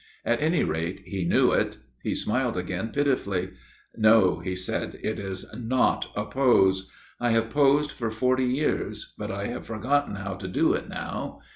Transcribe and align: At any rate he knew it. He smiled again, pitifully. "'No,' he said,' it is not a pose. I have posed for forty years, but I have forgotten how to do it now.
At 0.25 0.41
any 0.41 0.63
rate 0.63 1.01
he 1.05 1.25
knew 1.25 1.51
it. 1.51 1.77
He 2.01 2.15
smiled 2.15 2.57
again, 2.57 2.89
pitifully. 2.89 3.51
"'No,' 3.95 4.39
he 4.39 4.55
said,' 4.55 4.97
it 5.03 5.19
is 5.19 5.45
not 5.55 6.07
a 6.15 6.25
pose. 6.25 6.89
I 7.19 7.29
have 7.29 7.51
posed 7.51 7.91
for 7.91 8.09
forty 8.09 8.45
years, 8.45 9.13
but 9.15 9.29
I 9.29 9.45
have 9.45 9.67
forgotten 9.67 10.15
how 10.15 10.33
to 10.37 10.47
do 10.47 10.73
it 10.73 10.89
now. 10.89 11.41